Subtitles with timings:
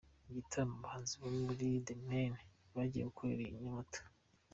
[0.29, 2.41] Igitaramo abahanzi bo muri The Mane
[2.75, 4.01] bagiye gukorera i Nyamata.